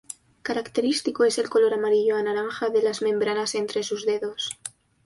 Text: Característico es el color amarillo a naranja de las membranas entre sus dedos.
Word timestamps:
Característico 0.41 1.25
es 1.25 1.37
el 1.37 1.47
color 1.47 1.75
amarillo 1.75 2.15
a 2.15 2.23
naranja 2.23 2.69
de 2.71 2.81
las 2.81 3.03
membranas 3.03 3.53
entre 3.53 3.83
sus 3.83 4.03
dedos. 4.03 4.49